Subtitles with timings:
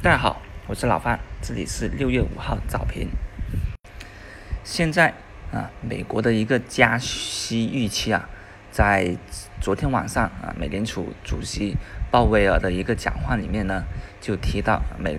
[0.00, 3.08] 大家好，我是老范，这里是六月五号早评。
[4.62, 5.12] 现在
[5.52, 8.28] 啊，美国的一个加息预期啊，
[8.70, 9.16] 在
[9.60, 11.76] 昨天晚上啊，美联储主席
[12.12, 13.82] 鲍威尔的一个讲话里面呢，
[14.20, 15.18] 就提到美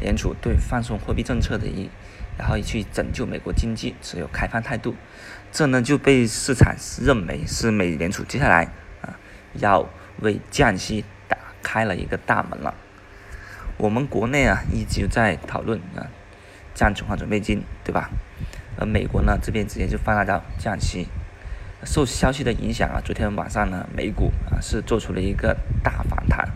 [0.00, 1.90] 联储对放松货币政策的一，
[2.38, 4.96] 然后去拯救美国经济持有开放态度，
[5.52, 8.70] 这呢就被市场认为是美联储接下来
[9.02, 9.20] 啊
[9.52, 9.86] 要
[10.20, 12.74] 为降息打开了一个大门了。
[13.76, 16.06] 我们国内啊一直在讨论啊
[16.74, 18.10] 降存款准备金，对吧？
[18.78, 21.08] 而美国呢这边直接就放大到降息，
[21.84, 26.48] 受消息的影响啊，昨天晚上呢美股啊是做出了一个大反弹，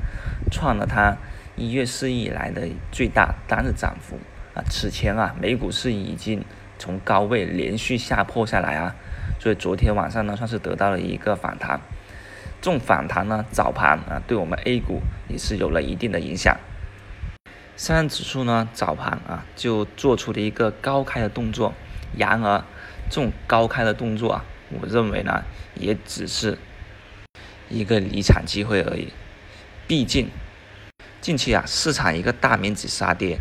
[0.51, 1.17] 创了它
[1.57, 4.19] 一月四以来的最大单日涨幅
[4.55, 4.63] 啊。
[4.71, 6.45] 此前啊美股是已经
[6.79, 8.95] 从高位连续下破下来啊，
[9.41, 11.81] 所以昨天晚上呢算是得到了一个反弹。
[12.61, 16.57] 这种反弹呢早盘啊对我们 A 股也是有了一定的影响。
[17.79, 21.73] 上证指数呢，早盘啊就做出了一个高开的动作，
[22.17, 22.65] 然而
[23.09, 25.45] 这种高开的动作啊，我认为呢
[25.77, 26.59] 也只是
[27.69, 29.13] 一个离场机会而已。
[29.87, 30.29] 毕竟
[31.21, 33.39] 近期啊市场一个大面积杀跌，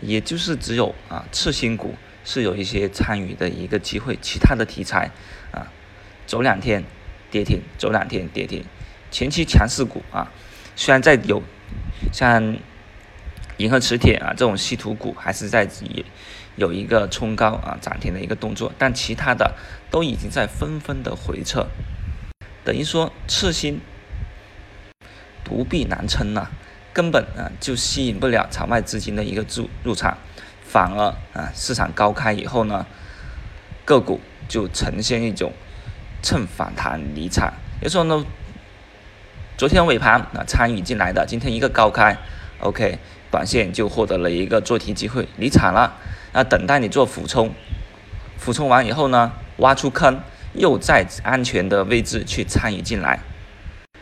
[0.00, 5.10] 也就是只有啊次新股是有一些参与的一个机会，其他的题材
[5.52, 5.70] 啊
[6.26, 6.82] 走两天
[7.30, 8.64] 跌停，走两天跌停。
[9.10, 10.32] 前期强势股啊，
[10.74, 11.42] 虽然在有
[12.14, 12.56] 像。
[13.58, 15.68] 银河磁铁啊，这种稀土股还是在
[16.56, 19.54] 有一个冲高啊涨停的一个动作，但其他的
[19.90, 21.66] 都已经在纷纷的回撤，
[22.64, 23.80] 等于说次新
[25.44, 26.48] 独臂难撑呐，
[26.92, 30.18] 根本啊就吸引不了场外资金的一个入入场，
[30.64, 32.84] 反而啊市场高开以后呢，
[33.84, 35.52] 个股就呈现一种
[36.22, 38.24] 趁反弹离场，也就是说呢，
[39.56, 42.16] 昨天尾盘啊参与进来的，今天一个高开。
[42.64, 42.98] OK，
[43.30, 45.92] 短线就获得了一个做题机会，离场了，
[46.32, 47.52] 那等待你做俯冲，
[48.38, 50.18] 俯冲完以后呢，挖出坑，
[50.54, 53.20] 又在安全的位置去参与进来，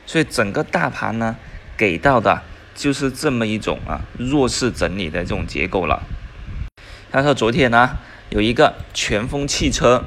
[0.07, 1.35] 所以整个大盘呢，
[1.77, 2.41] 给到的
[2.73, 6.01] 就是这么一种啊弱势整理的这种结构了。
[7.11, 7.99] 他说昨天呢，
[8.31, 10.05] 有一个全峰汽车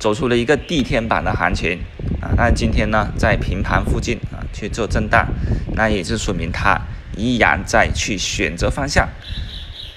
[0.00, 1.78] 走出了一个地天板的行情
[2.20, 5.28] 啊，那今天呢，在平盘附近啊去做震荡。
[5.80, 6.78] 那也就说明它
[7.16, 9.08] 依然在去选择方向，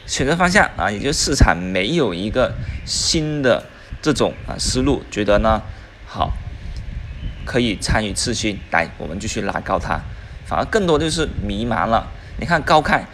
[0.07, 2.55] 选择方向啊，也就市场没有一个
[2.85, 3.65] 新的
[4.01, 5.61] 这种啊思路，觉得呢
[6.05, 6.31] 好
[7.43, 9.99] 可以参与次新，来我们继续拉高它，
[10.45, 12.07] 反而更多就是迷茫了。
[12.39, 13.05] 你看高开，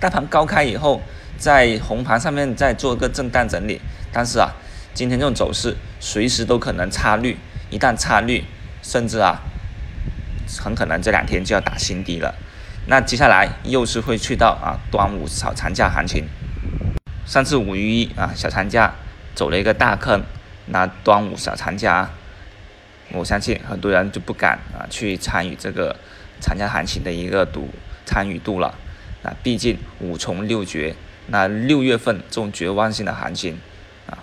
[0.00, 1.00] 大盘高开以后，
[1.38, 3.80] 在红盘上面再做个震荡整理，
[4.12, 4.50] 但是啊，
[4.92, 7.36] 今天这种走势随时都可能插绿，
[7.70, 8.42] 一旦插绿，
[8.82, 9.40] 甚至啊。
[10.60, 12.34] 很可能这两天就要打新低了，
[12.86, 16.24] 那接下来又是会去到啊端午小长假行情。
[17.24, 18.94] 上次五一啊小长假
[19.34, 20.22] 走了一个大坑，
[20.66, 22.10] 那端午小长假，
[23.12, 25.96] 我相信很多人就不敢啊去参与这个
[26.40, 27.68] 长假行情的一个赌
[28.04, 28.74] 参与度了。
[29.22, 30.94] 啊，毕竟五重六绝，
[31.26, 33.58] 那六月份这种绝望性的行情
[34.08, 34.18] 啊，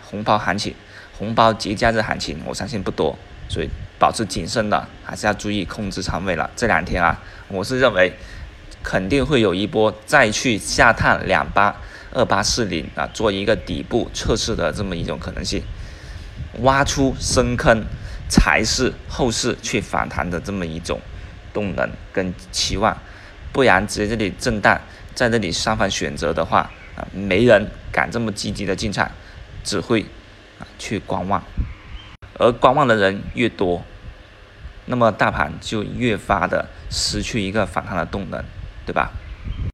[0.00, 0.72] 红包行情、
[1.18, 3.16] 红包节假日行情，我相信不多，
[3.48, 3.68] 所以。
[3.96, 6.50] 保持谨慎的，还是要注意控制仓位了。
[6.56, 8.12] 这两天啊，我是认为
[8.82, 11.74] 肯定会有一波再去下探两八
[12.12, 15.62] 二八四零啊，做一个底部测试的这么一种可能性，
[16.58, 17.84] 挖出深坑
[18.28, 21.00] 才是后市去反弹的这么一种
[21.54, 22.94] 动能跟期望，
[23.52, 24.78] 不然直接这里震荡，
[25.14, 29.10] 在这里上方选择的话啊，没人敢这么积极的进场，
[29.62, 30.04] 只会
[30.78, 31.42] 去观望。
[32.38, 33.82] 而观望的人越多，
[34.86, 38.44] 那么大盘就越发的失去一个反弹的动能，
[38.84, 39.12] 对吧？